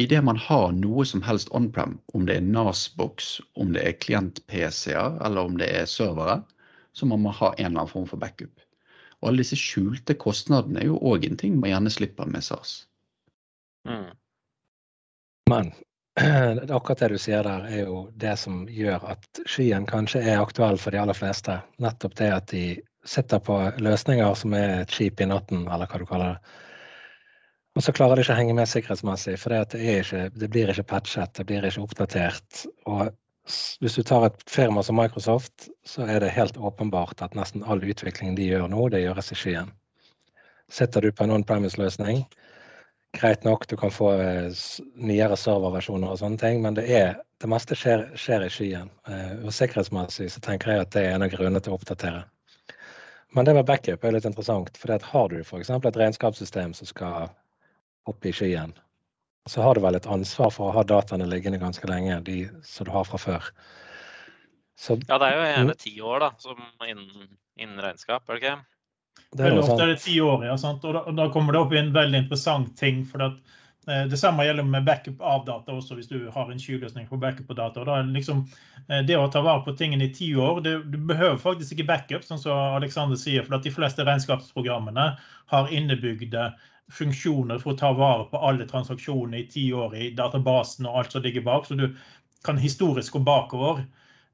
[0.00, 5.18] Idet man har noe som helst on-prem, om det er NAS-boks, om det er klient-PC-er
[5.26, 6.38] eller om det er servere,
[6.96, 8.62] så må man ha en eller annen form for backup.
[9.20, 12.86] Og alle disse skjulte kostnadene er jo òg en ting man gjerne slipper med SAS.
[13.88, 14.08] Mm.
[15.52, 15.72] Men
[16.78, 20.80] akkurat det du sier der, er jo det som gjør at skyen kanskje er aktuell
[20.80, 21.60] for de aller fleste.
[21.82, 22.64] Nettopp det at de
[23.04, 26.58] sitter på løsninger som er et skip i natten, eller hva du kaller det
[27.78, 30.88] og så klarer de ikke å henge med sikkerhetsmessig, for det, ikke, det, blir ikke
[30.90, 32.64] patchet, det blir ikke oppdatert.
[32.90, 33.12] Og
[33.80, 37.82] hvis du tar et firma som Microsoft, så er det helt åpenbart at nesten all
[37.86, 39.70] utvikling de gjør nå, det gjøres i skyen.
[40.70, 42.24] Sitter du på en on-premise-løsning,
[43.18, 44.60] greit nok, du kan få eh,
[44.94, 48.90] nyere serverversjoner og sånne ting, men det, er, det meste skjer, skjer, i skyen.
[49.10, 52.22] Eh, og sikkerhetsmessig så tenker jeg at det er en av grunnene til å oppdatere.
[53.34, 54.78] Men det med backup er litt interessant.
[54.78, 55.70] for Har du f.eks.
[55.70, 57.30] et regnskapssystem som skal
[58.08, 58.72] oppe i skyen.
[59.48, 62.86] Så har du vel et ansvar for å ha dataene liggende ganske lenge, de som
[62.86, 63.52] du har fra før.
[64.80, 68.40] Så, ja, det er jo gjerne ti år da, som innen, innen regnskap, er det
[68.40, 68.58] ikke?
[69.36, 70.56] Det er ofte er det ti år, ja.
[70.58, 70.84] Sant?
[70.88, 73.02] Og da, da, kommer det opp i en veldig interessant ting.
[73.06, 73.36] for at
[73.88, 77.20] eh, det samme gjelder med backup av data også, hvis du har en skyløsning for
[77.20, 77.82] backup på data.
[77.82, 78.46] og da er liksom,
[78.88, 81.86] eh, Det å ta vare på tingene i ti år det, Du behøver faktisk ikke
[81.92, 85.16] backup, sånn som Alexander sier, for at de fleste regnskapsprogrammene
[85.52, 86.54] har innebygde
[86.94, 91.16] funksjoner for å ta vare på alle transaksjoner i ti år i databasen og alt
[91.16, 91.88] som ligger bak, så du
[92.46, 93.82] kan historisk gå bakover.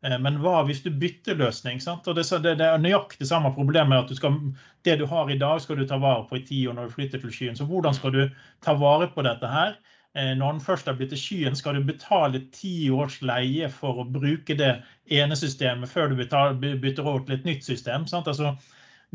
[0.05, 1.81] Eh, men hva hvis du bytter løsning?
[1.83, 2.07] Sant?
[2.09, 4.39] Og det, det, det er nøyaktig samme problem med at du skal,
[4.87, 6.97] det du har i dag, skal du ta vare på i ti år når du
[6.97, 7.59] flytter til skyen.
[7.59, 8.25] Så hvordan skal du
[8.65, 9.77] ta vare på dette her?
[10.17, 14.01] Eh, når den først er blitt til skyen, skal du betale ti års leie for
[14.01, 14.73] å bruke det
[15.13, 18.07] ene systemet før du bytter over til et nytt system.
[18.09, 18.31] Sant?
[18.31, 18.55] Altså,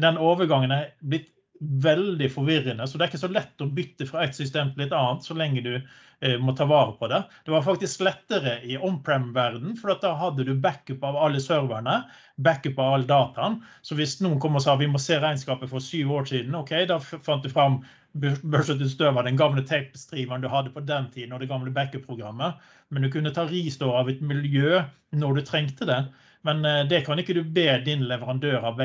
[0.02, 2.88] den overgangen er blitt veldig forvirrende.
[2.88, 5.36] Så det er ikke så lett å bytte fra et system til et annet så
[5.38, 7.22] lenge du eh, må ta vare på det.
[7.46, 12.00] Det var faktisk lettere i on-prem-verden, for da hadde du backup av alle serverne.
[12.42, 13.60] Backup av all dataen.
[13.86, 16.74] Så hvis noen kom og sa vi må se regnskapet for syv år siden, ok,
[16.90, 17.82] da fant du fram
[18.14, 22.58] børset den gamle tapestriveren du hadde på den tiden, og det gamle backup-programmet.
[22.90, 24.82] Men du kunne ta ristår av et miljø
[25.16, 26.02] når du trengte det.
[26.42, 28.80] Men eh, det kan ikke du be din leverandør av,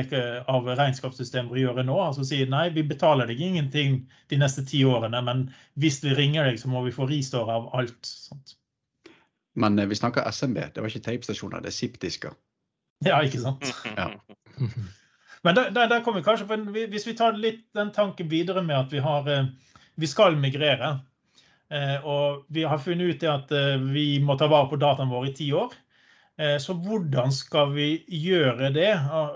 [0.52, 1.96] av regnskapssystemer gjøre nå.
[2.02, 5.46] altså si nei, vi betaler deg ingenting de neste ti årene, men
[5.80, 7.96] hvis vi ringer deg, så må vi få ristår av alt.
[8.04, 8.58] Sånt.
[9.56, 12.36] Men eh, vi snakker SMB, det var ikke tapestasjoner, det er ZIP-disker.
[13.08, 13.72] Ja, ikke sant.
[13.96, 14.12] Ja.
[15.44, 18.64] Men der, der, der kommer vi kanskje, for Hvis vi tar litt den tanken videre
[18.66, 19.48] med at vi, har, eh,
[19.96, 20.98] vi skal migrere,
[22.06, 23.50] og vi har funnet ut at
[23.90, 25.72] vi må ta vare på dataene våre i ti år,
[26.36, 28.90] så hvordan skal vi gjøre det?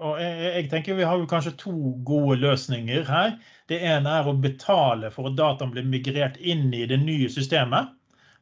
[0.05, 1.73] Og jeg tenker Vi har kanskje to
[2.05, 3.39] gode løsninger her.
[3.73, 7.89] Det ene er å betale for at dataen blir migrert inn i det nye systemet,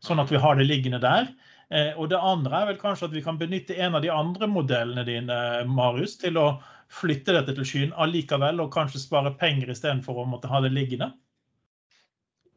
[0.03, 1.31] sånn at vi har det liggende der.
[1.71, 4.49] Eh, og det andre er vel kanskje at vi kan benytte en av de andre
[4.49, 6.49] modellene dine, Marius, til å
[6.89, 11.11] flytte dette til skyen allikevel, og kanskje spare penger istedenfor å måtte ha det liggende?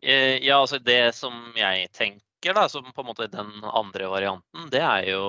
[0.01, 4.69] Eh, ja, altså det som jeg tenker, da, som på en måte den andre varianten,
[4.71, 5.25] det er jo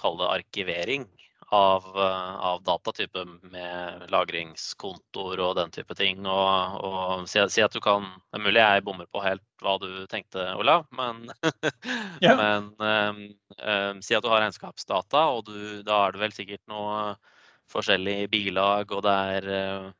[0.00, 1.06] kall det arkivering
[1.50, 6.22] av, eh, av datatype med lagringskontoer og den type ting.
[6.26, 9.74] Og, og si, si, at du kan Det er mulig jeg bommer på helt hva
[9.82, 11.26] du tenkte, Olav, men,
[12.24, 12.36] ja.
[12.38, 13.18] men um,
[13.58, 17.16] um, si at du har regnskapsdata, og du, da er det vel sikkert noe
[17.70, 19.90] forskjellig bilag, og det er uh,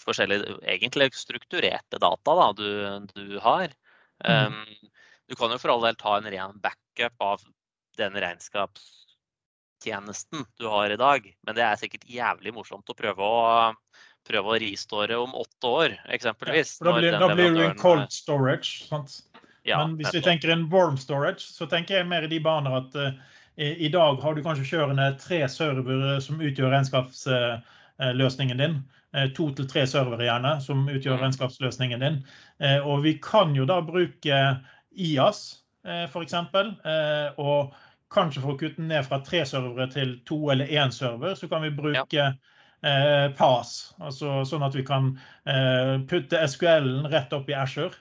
[0.00, 3.76] forskjellige egentlig strukturerte data da, du, du har.
[4.24, 4.64] Um.
[5.28, 7.42] Du kan jo for all del ta en ren backup av
[7.98, 11.36] den regnskapstjenesten du har i dag.
[11.46, 13.72] Men det er sikkert jævlig morsomt å prøve å,
[14.28, 16.78] prøve å riståre om åtte år, eksempelvis.
[16.80, 18.86] Ja, da blir, da blir du en cold storage.
[18.88, 19.10] Sant?
[19.68, 22.78] Ja, Men hvis vi tenker en warm storage, så tenker jeg mer i de baner
[22.78, 23.10] at uh,
[23.58, 28.78] i dag har du kanskje kjørende tre servere som utgjør regnskapsløsningen din.
[29.16, 31.24] Uh, to til tre servere gjerne, som utgjør mm.
[31.24, 32.20] regnskapsløsningen din.
[32.84, 34.38] Og vi kan jo da bruke
[34.98, 35.42] IAS,
[35.84, 36.34] f.eks.
[37.38, 37.74] Og
[38.12, 41.64] Kanskje for å kutte ned fra tre servere til to eller én server, så kan
[41.64, 42.28] vi bruke ja.
[42.80, 43.72] eh, PAS.
[44.00, 45.10] Altså, sånn at vi kan
[45.44, 47.92] eh, putte SQL-en rett opp i Asher.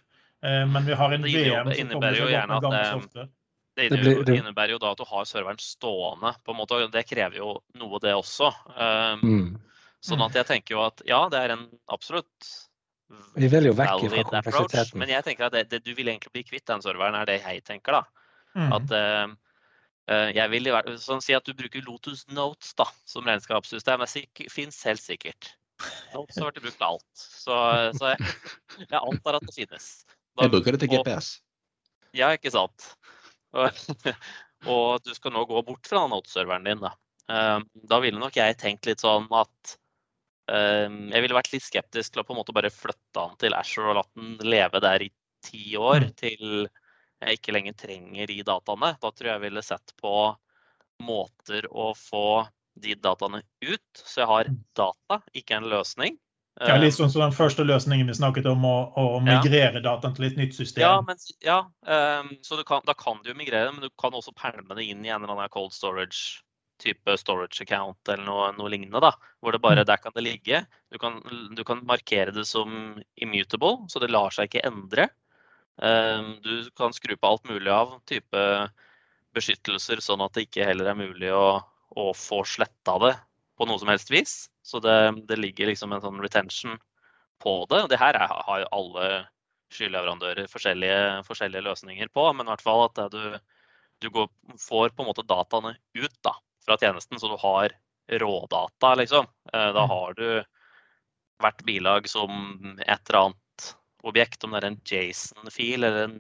[0.46, 3.30] Eh, men vi har en VM som kommer til å opp med gamle software.
[3.78, 7.38] Det innebærer, jo da at du har serveren stående, på en måte, og det krever
[7.38, 8.48] jo noe, det også.
[8.74, 9.52] Um, mm.
[10.08, 12.54] Sånn at jeg tenker jo at ja, det er en absolutt
[13.38, 14.98] vi vil jo vekk fra kompleksiteten.
[15.00, 17.38] Men jeg tenker at det, det, du vil egentlig bli kvitt den serveren, er det
[17.44, 18.00] jeg tenker.
[18.00, 18.26] da.
[18.58, 18.74] Mm.
[18.76, 19.47] At uh, Eh,
[20.08, 20.70] jeg vil
[21.04, 24.06] sånn, si at du bruker Lotus Notes da, som regnskapssystem.
[24.08, 25.50] Det fins helt sikkert.
[26.14, 27.08] Notes har vært brukt til alt.
[27.18, 27.58] Så,
[27.98, 28.30] så jeg,
[28.92, 29.90] jeg, antar at det finnes.
[30.08, 31.32] Da, jeg bruker det til GPS.
[31.38, 32.88] Og, ja, ikke sant.
[33.58, 33.84] Og,
[34.74, 36.82] og, du skal nå gå bort fra Notes-serveren din.
[36.84, 36.94] Da.
[37.28, 39.74] Um, da ville nok jeg tenkt litt sånn at
[40.48, 43.58] um, Jeg ville vært litt skeptisk til å på en måte bare flytte den til
[43.58, 45.12] Asher og latt den leve der i
[45.46, 46.08] ti år.
[46.08, 46.14] Mm.
[46.18, 46.70] til
[47.24, 48.94] jeg ikke lenger trenger i dataene.
[49.02, 50.14] Da tror jeg jeg ville sett på
[51.04, 52.46] måter å få
[52.78, 53.90] de dataene ut.
[53.98, 56.18] Så jeg har data, ikke en løsning.
[56.58, 59.84] Ja, Litt sånn som den første løsningen vi snakket om, å, å migrere ja.
[59.92, 60.82] dataen til et nytt system.
[60.82, 64.34] Ja, men, ja um, så kan, da kan du jo migrere, men du kan også
[64.38, 66.42] pælme det inn i en eller annen cold storage
[66.82, 69.02] type storage account eller noe, noe lignende.
[69.02, 69.90] da, Hvor det bare mm.
[69.90, 70.64] der kan det ligge.
[70.94, 71.22] Du kan,
[71.54, 75.10] du kan markere det som immutable, så det lar seg ikke endre.
[75.82, 78.44] Ehm, du kan skru på alt mulig av type
[79.38, 81.60] beskyttelser, sånn at det ikke heller er mulig å,
[81.94, 83.14] å få sletta det
[83.58, 84.36] på noe som helst vis.
[84.66, 84.98] Så det,
[85.30, 86.78] det, ligger liksom en sånn retention
[87.44, 87.84] på det.
[87.86, 89.10] Og det her er, har jo alle
[89.74, 93.38] skyleverandører forskjellige, forskjellige, løsninger på, men i hvert fall at du,
[94.02, 94.30] du går,
[94.62, 97.76] får på en måte dataene ut da, fra tjenesten, så du har
[98.08, 99.28] rådata, liksom.
[99.52, 99.92] Eh, da mm.
[99.92, 100.30] har du
[101.44, 102.32] hvert bilag som
[102.80, 103.42] et eller annet
[104.04, 106.20] objekt, om det er en Jason-fil eller en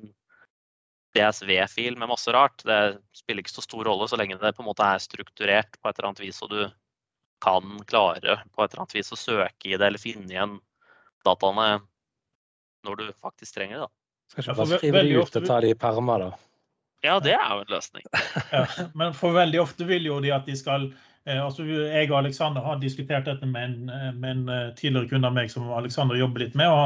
[1.17, 2.63] DSV-fil med masse rart.
[2.65, 5.89] Det spiller ikke så stor rolle så lenge det på en måte er strukturert på
[5.89, 6.61] et eller annet vis, og du
[7.43, 10.57] kan klare på et eller annet vis å søke i det eller finne igjen
[11.25, 11.83] dataene
[12.87, 13.91] når du faktisk trenger det.
[14.31, 16.31] Skal ikke bare skrive de ut og ta de i permer, da?
[17.05, 18.07] Ja, det er jo en løsning.
[18.55, 18.63] ja,
[18.97, 20.89] men for veldig ofte vil jo de at de skal
[21.35, 25.27] altså, jeg og Alexander har diskutert dette med en, eh, med en, eh, tidligere kunde
[25.27, 26.69] av meg som Alexander jobber litt med.
[26.71, 26.77] Og,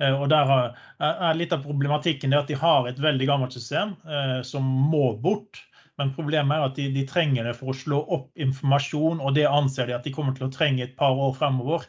[0.00, 0.54] han, og der
[0.98, 5.62] er litt av problematikken at de har et veldig gammelt system eh, som må bort.
[6.00, 9.46] Men problemet er at de, de, trenger det for å slå opp informasjon, og det
[9.46, 11.86] anser de at de kommer til å trenge et par år fremover.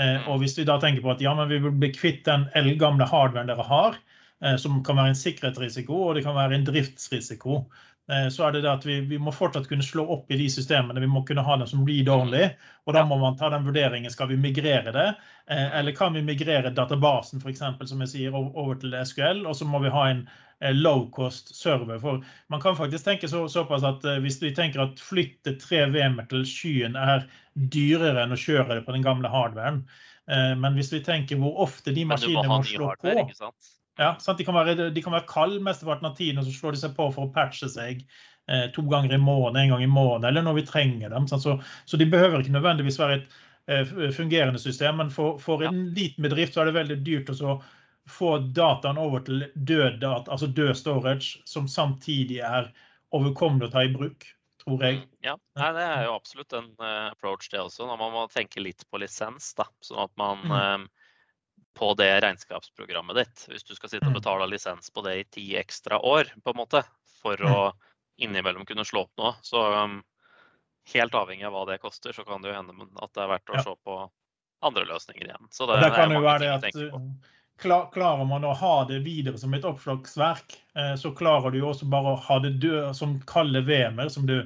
[0.00, 2.46] Eh, og hvis vi da tenker på at ja, men vi vil bli kvitt den
[2.56, 3.98] eldgamle hardwaren dere har,
[4.40, 7.91] eh, som kan være en sikkerhetsrisiko og det kan være en driftsrisiko, eh,
[8.34, 11.00] så er det det at vi, vi, må fortsatt kunne slå opp i de systemene.
[11.00, 12.48] Vi må kunne ha dem som read-only.
[12.84, 14.10] Og da må man ta den vurderingen.
[14.10, 15.06] Skal vi migrere det,
[15.46, 19.44] eller kan vi migrere databasen for eksempel, som jeg sier, over til SQL?
[19.46, 20.24] Og så må vi ha en
[20.82, 22.02] low cost server.
[22.02, 26.26] For man kan faktisk tenke så, såpass at hvis vi tenker at flytte tre VM-er
[26.34, 29.84] til skyen er dyrere enn å kjøre det på den gamle hardwaren.
[30.30, 33.52] Eh, men hvis vi tenker hvor ofte de maskinene må, må slå hardware, på
[34.00, 34.16] ja?
[34.38, 37.08] De kan være, de være kalde mesteparten av tiden, og så slår de seg på
[37.14, 38.02] for å patche seg
[38.48, 41.28] eh, to ganger i måneden, en gang i måneden, eller når vi trenger dem.
[41.28, 45.84] Så, så, de behøver ikke nødvendigvis være et eh, fungerende system, men for, for en
[45.96, 47.58] liten bedrift så er det veldig dyrt å
[48.10, 52.72] få dataen over til død, data, altså død storage, som samtidig er
[53.14, 54.26] overkommelig å ta i bruk
[54.62, 54.98] tror jeg.
[55.26, 57.86] Ja, Nei, det er jo absolutt en uh, approach, det også.
[57.88, 59.52] Når man må tenke litt på lisens.
[59.58, 60.54] da, Sånn at man mm.
[60.54, 61.01] uh,
[61.78, 64.18] på det regnskapsprogrammet ditt, hvis du skal sitte og mm.
[64.20, 66.82] betale lisens på det i ti ekstra år, på en måte,
[67.22, 67.52] for mm.
[67.52, 67.62] å
[68.22, 70.00] innimellom kunne slå opp noe, så um,
[70.94, 73.54] helt avhengig av hva det koster, så kan det jo hende at det er verdt
[73.54, 73.64] å ja.
[73.66, 74.00] se på
[74.62, 75.48] andre løsninger igjen.
[75.50, 77.30] Så det, det kan jo være det at
[77.62, 81.86] Klarer man å ha det videre som et oppslagsverk, eh, så klarer du jo også
[81.92, 84.40] bare å ha det død som kalde VM-er, som du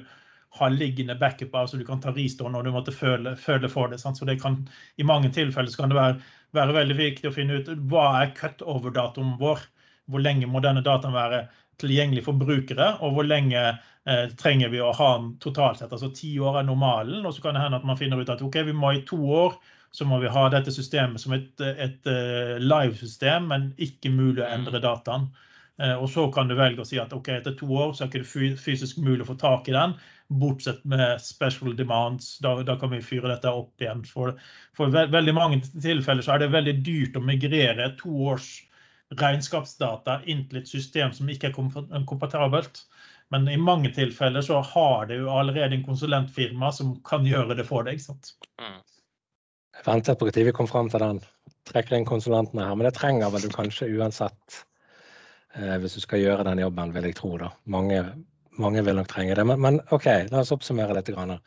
[0.59, 3.89] har liggende backup av, så du kan ta restore når du måtte føle, føle for
[3.89, 3.97] det.
[4.01, 4.19] Sant?
[4.19, 4.59] Så det kan,
[5.01, 6.19] I mange tilfeller kan det være,
[6.55, 9.63] være, veldig viktig å finne ut hva er cut-over-datoen vår.
[10.07, 11.47] Hvor lenge må denne dataen være
[11.81, 15.91] tilgjengelig for brukere, og hvor lenge eh, trenger vi å ha den totalt sett.
[15.93, 18.41] Altså Ti år er normalen, og så kan det hende at man finner ut at
[18.41, 19.57] ok, vi må i to år
[19.91, 24.49] så må vi ha dette systemet som et, et eh, live-system, men ikke mulig å
[24.49, 25.29] endre dataen.
[25.81, 28.11] Eh, og så kan du velge å si at ok, etter to år så er
[28.13, 29.95] det ikke fysisk mulig å få tak i den,
[30.27, 32.37] bortsett med special demands.
[32.43, 34.03] Da, da kan vi fyre dette opp igjen.
[34.05, 34.35] For,
[34.77, 38.49] for veldig mange tilfeller så er det veldig dyrt å migrere to års
[39.15, 42.83] regnskapsdata inn til et system som ikke er kompatabelt.
[43.31, 47.67] Men i mange tilfeller så har det jo allerede en konsulentfirma som kan gjøre det
[47.67, 47.99] for deg.
[48.03, 48.35] sant?
[48.61, 48.79] Mm.
[49.77, 51.19] Jeg ventet på når vi kom fram til den.
[51.67, 52.75] Trekker inn konsulentene her.
[52.75, 54.61] Men det trenger vel du kanskje uansett
[55.55, 57.35] eh, hvis du skal gjøre den jobben, vil jeg tro.
[57.41, 57.51] da.
[57.67, 57.99] Mange,
[58.61, 59.45] mange vil nok trenge det.
[59.47, 61.09] Men, men, OK, la oss oppsummere litt.
[61.13, 61.37] Grann.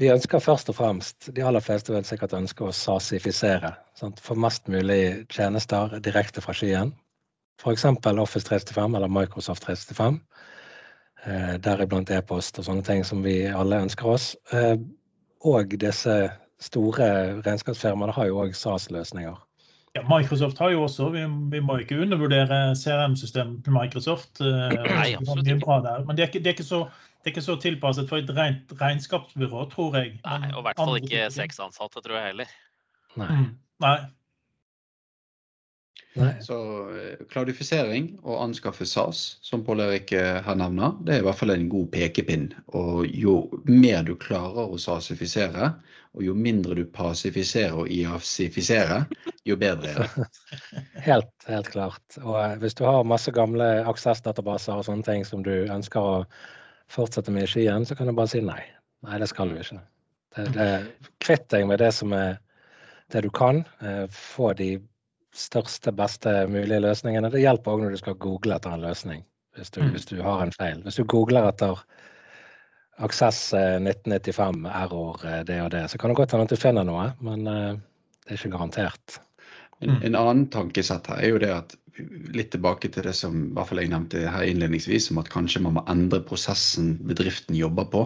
[0.00, 3.74] Vi ønsker først og fremst, de aller fleste vil sikkert ønske å sasifisere.
[3.98, 4.18] Sant?
[4.22, 6.90] Få mest mulig tjenester direkte fra skyen.
[7.62, 7.84] F.eks.
[7.86, 10.18] Office 365 eller Microsoft 365.
[11.24, 14.32] Eh, Deriblant e-post og sånne ting som vi alle ønsker oss.
[14.52, 14.74] Eh,
[15.46, 16.16] og disse
[16.64, 17.06] store
[17.44, 19.38] regnskapsfirmaene har jo òg SAS-løsninger.
[19.94, 21.20] Ja, Microsoft har jo også, vi,
[21.52, 24.40] vi må ikke undervurdere CRM-systemet til Microsoft.
[24.42, 25.78] Eh, Nei, absolutt ikke.
[26.08, 26.80] Men det er ikke, det, er ikke så,
[27.22, 30.16] det er ikke, så, tilpasset for et rent regnskapsbyrå, tror jeg.
[30.26, 32.58] Nei, Og i hvert fall ikke seks ansatte, tror jeg heller.
[33.22, 33.30] Nei.
[33.30, 33.48] Mm.
[33.86, 33.96] Nei.
[36.14, 36.32] Nei.
[36.42, 41.26] Så klaudifisering klarifisering og anskaffe SAS, som Pål Erik har her nevner, det er i
[41.26, 42.52] hvert fall en god pekepinn.
[42.74, 45.72] Og jo mer du klarer å sasifisere,
[46.14, 49.08] og jo mindre du pasifiserer og iasifiserer,
[49.44, 50.26] jo bedre er det.
[51.08, 52.18] Helt, helt klart.
[52.22, 56.14] Og eh, hvis du har masse gamle aksessdatabaser og sånne ting som du ønsker å
[56.92, 58.62] fortsette med i skyen, så kan du bare si nei.
[59.04, 59.82] Nei, det skal du ikke.
[60.36, 60.68] Det, det,
[61.24, 62.38] kvitt deg med det som er
[63.12, 63.60] det du kan.
[64.14, 64.78] Få de
[65.34, 67.30] største, beste mulige løsningene.
[67.30, 69.24] Det hjelper òg når du skal google etter en løsning,
[69.58, 69.92] hvis du, mm.
[69.94, 70.80] hvis du, har en feil.
[70.86, 71.82] Hvis du googler etter
[73.02, 76.86] Aksess 1995, eh, error det og det, så kan det godt hende at du finner
[76.86, 77.70] noe, men eh,
[78.24, 79.18] det er ikke garantert.
[79.82, 81.74] En, en annen tankesett her er jo det at
[82.34, 85.62] litt tilbake til det som i hvert fall jeg nevnte her innledningsvis, om at kanskje
[85.62, 88.04] man må endre prosessen bedriften jobber på.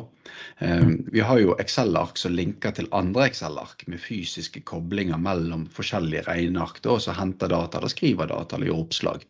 [0.61, 6.27] Um, vi har jo Excel-ark som linker til andre Excel-ark med fysiske koblinger mellom forskjellige
[6.29, 6.83] regneark.
[6.85, 9.24] Og så henter data, eller skriver data eller gjør oppslag.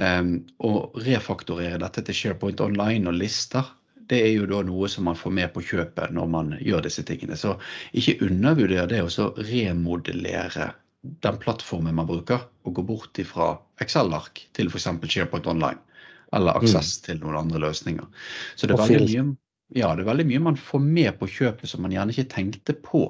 [0.00, 0.32] Um,
[0.64, 3.68] og refaktorere dette til SharePoint Online og lister,
[4.10, 7.04] det er jo da noe som man får med på kjøpet når man gjør disse
[7.06, 7.38] tingene.
[7.38, 7.54] Så
[7.96, 14.68] ikke undervurder det å remodellere den plattformen man bruker, og gå bort fra Excel-ark til
[14.68, 14.88] f.eks.
[15.06, 15.80] SharePoint Online.
[16.36, 17.04] Eller aksess mm.
[17.06, 18.26] til noen andre løsninger.
[18.58, 19.38] Så det er, veldig mye,
[19.76, 22.74] ja, det er veldig mye man får med på kjøpet som man gjerne ikke tenkte
[22.84, 23.04] på.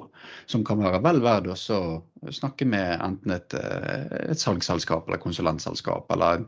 [0.51, 1.81] Som kan være vel verdt å
[2.33, 6.47] snakke med enten et, eh, et salgsselskap eller konsulentselskap, eller en,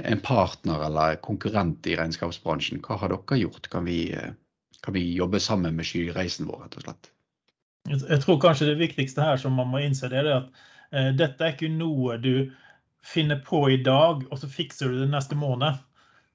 [0.00, 2.80] en, partner eller konkurrent i regnskapsbransjen.
[2.86, 3.68] Hva har dere gjort?
[3.72, 4.32] Kan vi, eh,
[4.80, 7.12] kan vi jobbe sammen med skyreisen vår, rett og slett?
[7.90, 11.44] Jeg tror kanskje det viktigste her som man må innse, det er at Eh, dette
[11.44, 12.50] er ikke noe du
[13.06, 15.78] finner på i dag, og så fikser du det neste måned.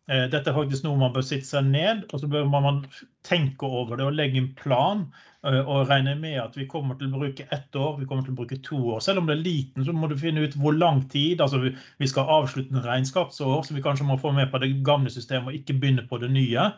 [0.05, 2.83] Eh, dette er faktisk noe man bør sitte seg ned og så bør man
[3.25, 5.07] tenke over det og legge en plan.
[5.45, 8.35] Eh, og regne med at vi kommer til å bruke ett år, vi kommer til
[8.35, 9.01] å bruke to år.
[9.01, 11.41] Selv om det er liten, så må du finne ut hvor lang tid.
[11.41, 15.13] altså Vi skal avslutte en regnskapsår, så vi kanskje må få med på det gamle
[15.13, 16.69] systemet og ikke begynne på det nye.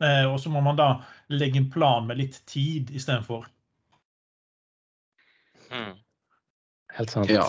[0.00, 0.90] Eh, og så må man da
[1.28, 3.44] legge en plan med litt tid istedenfor.
[5.70, 5.98] Mm.
[6.96, 7.30] Helt sant.
[7.30, 7.44] Ja.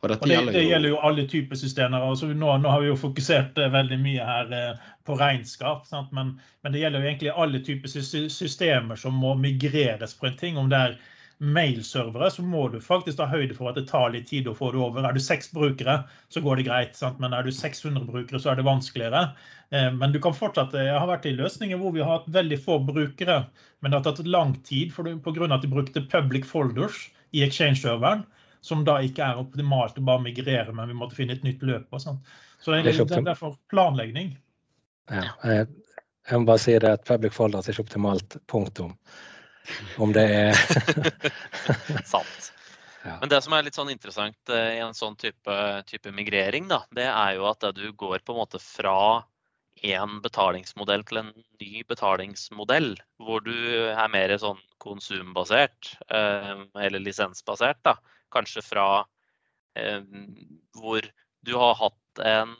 [0.00, 2.00] Og, og det, det, gjelder jo alle typer systemer.
[2.00, 5.84] Altså nå, nå, har vi jo fokusert eh, veldig mye her eh, på regnskap.
[6.16, 7.92] Men, men, det gjelder jo egentlig alle typer
[8.32, 10.56] systemer som må migreres på en ting.
[10.60, 10.96] Om det er
[11.40, 14.72] mailservere, så må du faktisk ta høyde for at det tar litt tid å få
[14.72, 15.04] det over.
[15.04, 16.96] Er du seks brukere, så går det greit.
[16.96, 17.20] Sant?
[17.20, 19.26] Men er du 600 brukere, så er det vanskeligere.
[19.68, 22.60] Eh, men du kan fortsatt, jeg har vært i løsninger hvor vi har hatt veldig
[22.64, 23.42] få brukere,
[23.80, 25.48] men det har tatt lang tid pga.
[25.52, 28.24] at de brukte public folders i Exchange-serveren
[28.64, 31.88] som da ikke er optimalt å bare migrere, men vi måtte finne et nytt løp.
[31.90, 32.32] og sånt.
[32.60, 34.34] Så det, det, er derfor planlegging.
[35.10, 35.66] Ja, jeg,
[36.28, 38.36] jeg må bare si det at public folders er ikke optimalt.
[38.50, 38.94] Punktum.
[40.00, 40.60] Om det er
[42.12, 42.50] Sant.
[43.04, 43.16] Ja.
[43.22, 45.56] Men det som er litt sånn interessant eh, i en sånn type,
[45.88, 49.22] type, migrering, da, det er jo at du går på en måte fra
[49.80, 51.30] én betalingsmodell til en
[51.62, 52.92] ny betalingsmodell,
[53.24, 53.54] hvor du
[53.88, 57.80] er mer sånn konsumbasert eh, eller lisensbasert.
[57.88, 57.96] da,
[58.32, 58.86] kanskje fra
[59.78, 60.02] eh,
[60.76, 61.06] hvor
[61.46, 62.56] du har hatt en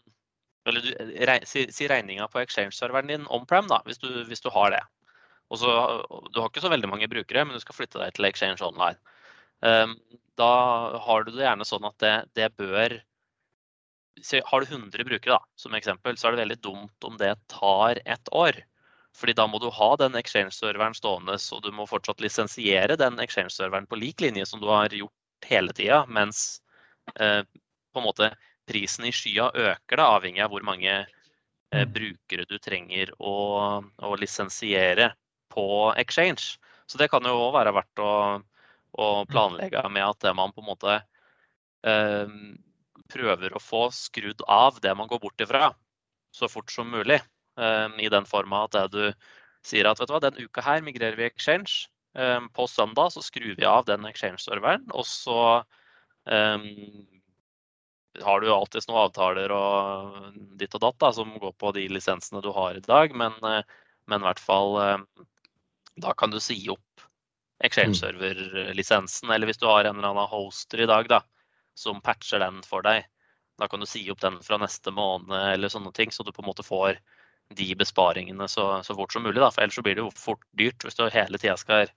[0.69, 0.91] Eller du,
[1.27, 4.83] re, si, si, regninga på exchange-serveren din on-prem, da, hvis du, hvis du, har det.
[5.49, 5.71] Og så,
[6.35, 9.01] Du har ikke så veldig mange brukere, men du skal flytte deg til Exchange Online.
[9.65, 9.95] Eh,
[10.39, 10.51] da
[11.01, 12.99] har du det gjerne sånn at det, det bør
[14.51, 18.03] Har du 100 brukere, da, som eksempel, så er det veldig dumt om det tar
[18.05, 18.61] ett år.
[19.17, 23.89] Fordi da må du ha den Exchange-serveren stående, så du må fortsatt lisensiere den Exchange-serveren
[23.91, 25.17] på lik linje som du har gjort
[25.49, 26.61] hele tida, mens
[27.17, 27.43] eh,
[27.93, 28.31] på en måte
[28.71, 31.93] prisen i skya øker, da, avhengig av hvor mange eh, mm.
[31.95, 33.35] brukere du trenger å,
[33.83, 35.13] å, lisensiere
[35.51, 35.67] på
[35.99, 36.61] exchange.
[36.87, 38.13] Så det kan jo òg være verdt å,
[38.93, 39.31] å, mm.
[39.31, 40.97] planlegge med at man på en måte
[41.87, 42.39] eh,
[43.11, 45.73] prøver å få skrudd av det man går bort ifra,
[46.35, 47.19] så fort som mulig.
[47.59, 49.11] Eh, I den forma at du
[49.67, 51.91] sier at vet du hva, den uka her migrerer vi exchange.
[52.19, 55.63] Ehm, på søndag så skrur vi av den exchange-serveren, og så
[56.27, 56.65] um,
[58.25, 61.87] har du jo alltids noen avtaler og ditt og datt da, som går på de
[61.93, 63.63] lisensene du har i dag, men, eh,
[64.11, 65.07] men i hvert fall ehm,
[66.03, 67.07] da kan du si opp
[67.63, 69.31] exchange-server-lisensen.
[69.31, 71.21] Eller hvis du har en eller annen hoster i dag da,
[71.79, 73.07] som patcher den for deg,
[73.61, 76.43] da kan du si opp den fra neste måned eller sånne ting, så du på
[76.43, 76.99] en måte får
[77.57, 79.41] de besparingene så, så fort som mulig.
[79.41, 79.51] Da.
[79.51, 81.91] For ellers så blir det jo fort dyrt hvis du hele tida skal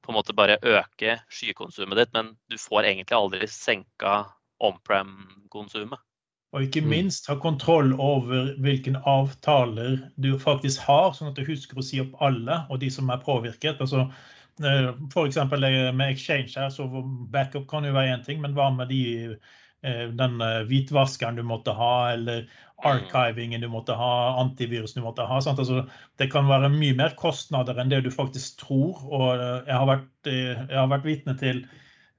[0.00, 4.22] på en måte bare øke skykonsumet ditt, men du får egentlig aldri senka
[4.64, 6.00] on-prem-konsumet.
[6.56, 6.88] Og ikke mm.
[6.90, 12.00] minst ha kontroll over hvilke avtaler du faktisk har, sånn at du husker å si
[12.02, 13.78] opp alle og de som er påvirket.
[13.84, 14.08] Altså,
[14.64, 15.38] eh, F.eks.
[15.52, 16.88] med Exchange her, så
[17.30, 19.02] backup kan jo være én ting, men hva med de
[19.82, 22.44] Eh, den eh, hvitvaskeren du måtte ha, eller
[22.86, 25.40] archivingen du måtte ha, antivirusen du måtte ha.
[25.40, 25.84] Altså,
[26.20, 29.00] det kan være mye mer kostnader enn det du faktisk tror.
[29.08, 31.64] Og eh, jeg har vært, jeg har vært vitne til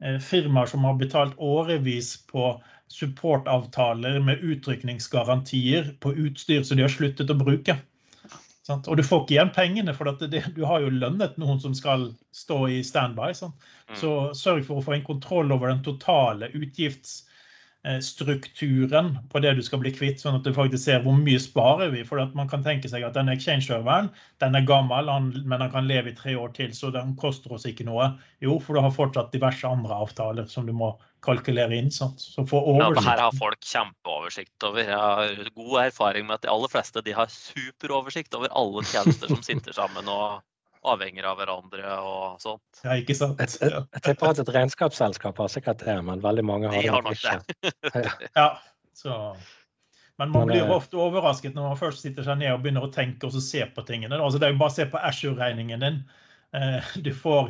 [0.01, 2.55] firmaer som har betalt årevis på
[2.89, 7.77] supportavtaler med utrykningsgarantier på utstyr som de har sluttet å bruke.
[8.71, 12.09] Og du får ikke igjen pengene, for det, du har jo lønnet noen som skal
[12.33, 13.29] stå i standby.
[13.35, 13.97] Mm.
[13.99, 17.30] Så sørg for å få en kontroll over den totale utgifts Eh,
[18.05, 21.89] strukturen på det du skal bli kvitt, sånn at du faktisk ser hvor mye sparer
[21.93, 22.03] vi.
[22.05, 24.11] For at man kan tenke seg at denne exchange-serveren
[24.43, 27.65] den er gammel, men den kan leve i tre år til, så den koster oss
[27.65, 28.11] ikke noe.
[28.43, 30.93] Jo, for du har fortsatt diverse andre avtaler som du må
[31.25, 31.89] kalkulere inn.
[31.93, 32.21] Sant?
[32.21, 33.01] Så få oversikt.
[33.01, 34.85] Ja, her har folk kjempeoversikt over.
[34.85, 39.33] Jeg har god erfaring med at de aller fleste de har superoversikt over alle tjenester
[39.33, 40.09] som sitter sammen.
[40.09, 40.41] og
[40.81, 42.81] avhenger av hverandre og sånt.
[42.81, 43.41] Ja, ikke sant.
[43.41, 47.17] Jeg, tipper at et regnskapsselskap har sikkert det, men veldig mange har, har det
[47.71, 48.29] ikke.
[48.35, 48.47] ja,
[48.97, 49.23] så...
[50.19, 52.91] Men man blir eh, ofte overrasket når man først sitter seg ned og begynner å
[52.93, 54.19] tenke og se på tingene.
[54.19, 55.97] Altså, det er jo bare å se på Ashore-regningen din.
[56.53, 57.49] Eh, du får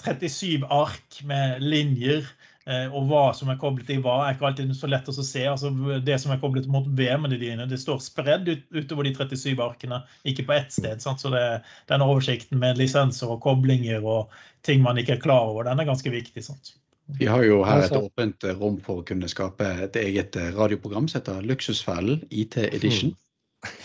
[0.00, 2.24] 37 ark med linjer
[2.68, 5.46] og hva som er koblet til hva, er ikke alltid så lett å se.
[5.48, 5.70] Altså,
[6.04, 10.02] det som er koblet mot VM-ene dine, det står spredd ut, utover de 37 arkene,
[10.28, 11.00] ikke på ett sted.
[11.02, 11.24] Sant?
[11.24, 11.42] Så det,
[11.90, 14.36] den oversikten med lisenser og koblinger og
[14.68, 16.44] ting man ikke er klar over, den er ganske viktig.
[16.46, 16.74] Sant?
[17.18, 21.08] Vi har jo her et åpent rom for å kunne skape et eget eh, radioprogram
[21.10, 23.14] som heter Luksusfellen IT Edition.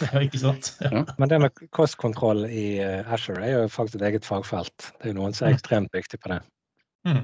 [0.03, 0.73] Ja, ikke sant?
[0.83, 1.03] Ja.
[1.19, 4.91] Men det med kostkontroll i eh, Asher er jo faktisk et eget fagfelt.
[4.99, 6.41] Det er jo noen som er ekstremt viktig på det.
[7.07, 7.23] Mm.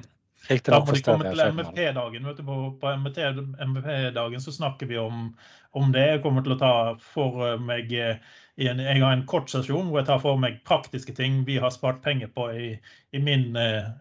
[0.49, 1.41] Da må de komme til.
[1.53, 2.29] MVP-dagen.
[2.45, 5.27] På, på MVP-dagen så snakker vi om,
[5.77, 6.05] om det.
[6.15, 6.71] Jeg kommer til å ta
[7.13, 8.17] for meg eh,
[8.57, 11.59] i en, Jeg har en kort sesjon hvor jeg tar for meg praktiske ting vi
[11.61, 12.71] har spart penger på i,
[13.13, 13.91] i min, eh,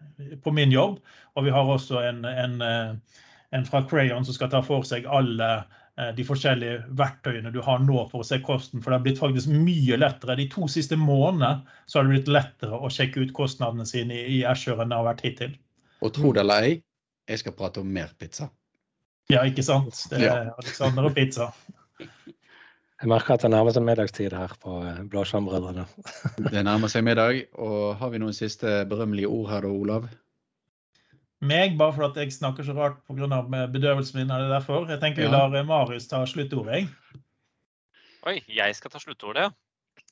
[0.43, 0.97] på min jobb.
[1.37, 3.21] Og vi har også en, en, eh,
[3.53, 5.53] en fra Crayon som skal ta for seg alle
[6.15, 8.79] de forskjellige verktøyene du har nå for å se kosten.
[8.81, 10.37] For det har blitt faktisk mye lettere.
[10.39, 14.39] De to siste månedene så har det blitt lettere å sjekke ut kostnadene sine i,
[14.39, 15.53] i Azure enn det har vært hittil.
[16.01, 16.83] Og tro det eller ei,
[17.29, 18.49] jeg skal prate om mer pizza.
[19.29, 19.93] Ja, ikke sant?
[20.09, 20.33] Det Ja.
[20.35, 21.51] er Alexander og pizza.
[23.01, 25.87] Jeg merker at det nærmer seg middagstid her på eh, Blåskjermbrødrene.
[26.53, 30.05] Det nærmer seg middag, og har vi noen siste berømmelige ord her da, Olav?
[31.41, 33.41] Meg, bare for at jeg snakker så rart pga.
[33.73, 34.29] bedøvelsen min.
[34.29, 34.85] er det derfor.
[34.89, 36.73] Jeg tenker vi lar Marius ta sluttordet.
[36.75, 36.87] jeg.
[38.29, 39.49] Oi, jeg skal ta sluttordet, ja.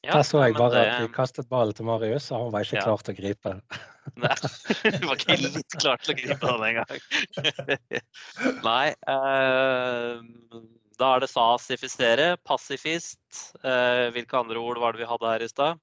[0.07, 0.11] ja.
[0.17, 2.77] Der så jeg bare det- at vi kastet ballen til Marius, og han var ikke
[2.77, 2.81] Ja.
[2.89, 3.61] klar til å gripe.
[4.15, 4.35] Nei,
[4.95, 7.01] du var ikke litt klar til å gripe den engang.
[8.69, 8.87] Nei.
[9.13, 10.63] Eh,
[10.99, 13.21] da er det sasifisere, passifist.
[13.63, 15.79] Eh, hvilke andre ord var det vi hadde her i stad?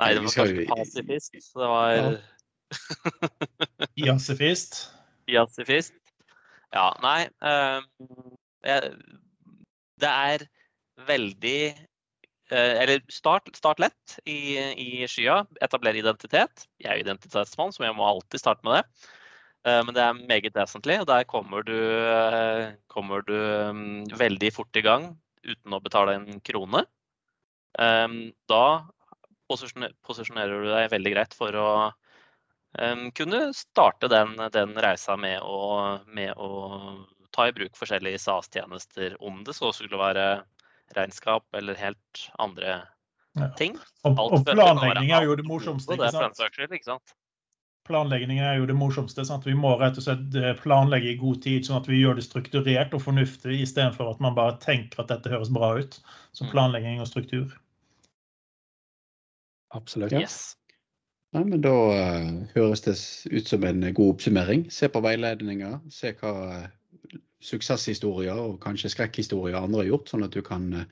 [0.00, 1.56] Nei, det var kanskje passifist, pasifist.
[1.56, 2.12] Det var Ja.
[4.06, 4.78] Jazzifist.
[5.30, 5.96] Jazzifist.
[6.70, 7.80] Ja, nei eh,
[9.98, 10.44] Det er
[11.08, 11.62] veldig
[12.50, 15.44] Eller start, start lett i, i skya.
[15.62, 16.64] Etablere identitet.
[16.82, 19.10] Jeg er identitetsmann, så jeg må alltid starte med det.
[19.68, 24.52] Eh, men det er meget vesentlig, og der kommer du, eh, kommer du mm, veldig
[24.56, 25.10] fort i gang
[25.44, 26.84] uten å betale en krone.
[27.78, 28.08] Eh,
[28.48, 28.64] da
[29.50, 31.70] posisjonerer du deg veldig greit for å
[33.18, 36.50] kunne starte den, den reisa med å, med å
[37.34, 40.26] ta i bruk forskjellige SAS-tjenester, om det så skulle være
[40.96, 42.82] regnskap eller helt andre
[43.38, 43.48] Ja.
[43.56, 43.76] ting.
[44.04, 45.94] Og, og være planlegging er jo det morsomste.
[45.94, 46.36] ikke sant?
[46.36, 47.12] skyld, ikke sant?
[47.86, 49.24] Planlegging er jo det morsomste.
[49.24, 49.46] sant?
[49.46, 52.24] Vi må rett og slett eh, planlegge i god tid, sånn at vi gjør det
[52.26, 56.00] strukturert og fornuftig, istedenfor at man bare tenker at dette høres bra ut.
[56.32, 56.50] Så Mm.
[56.50, 57.54] planlegging og struktur.
[59.74, 60.12] Absolutt.
[60.12, 60.56] Yes.
[61.32, 62.96] Nei, men Da eh, høres det
[63.30, 64.66] ut som en god oppsummering.
[64.70, 65.78] Se på veiledninger.
[65.90, 66.70] Se hva
[67.40, 70.86] suksesshistorier og kanskje skrekkhistorier andre har gjort, sånn at du kan eh,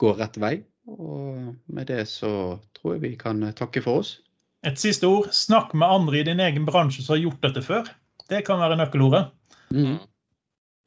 [0.00, 0.54] gå rett vei.
[0.90, 2.30] Og med det så
[2.78, 4.14] tror jeg vi kan eh, takke for oss.
[4.66, 5.30] Et siste ord.
[5.32, 7.88] Snakk med andre i din egen bransje som har gjort dette før.
[8.28, 9.30] Det kan være nøkkelordet.
[9.72, 9.98] Mm.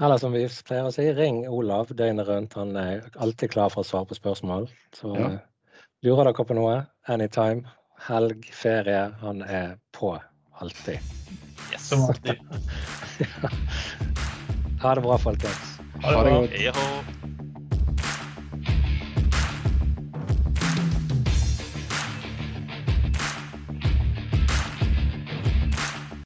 [0.04, 2.58] Eller som vi pleier å si, ring Olav døgnet rundt.
[2.58, 4.68] Han er alltid klar for å svare på spørsmål.
[4.98, 5.32] Så Ja.
[5.38, 5.40] eh,
[6.04, 7.64] lurer dere på noe, anytime.
[8.10, 9.12] Helg, ferie.
[9.22, 10.20] Han er på
[10.60, 11.00] alltid.
[11.72, 11.90] yes.
[11.90, 12.38] Som alltid.
[14.84, 15.80] Ha det bra, folkens.
[16.04, 16.34] Ha det bra.
[16.34, 17.23] Ha det.